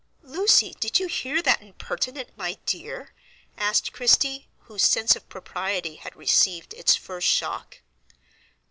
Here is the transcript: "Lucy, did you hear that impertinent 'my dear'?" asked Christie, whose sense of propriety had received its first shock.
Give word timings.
"Lucy, 0.23 0.75
did 0.79 0.99
you 0.99 1.05
hear 1.05 1.43
that 1.43 1.61
impertinent 1.61 2.35
'my 2.35 2.57
dear'?" 2.65 3.13
asked 3.55 3.93
Christie, 3.93 4.49
whose 4.61 4.81
sense 4.81 5.15
of 5.15 5.29
propriety 5.29 5.97
had 5.97 6.15
received 6.15 6.73
its 6.73 6.95
first 6.95 7.27
shock. 7.27 7.81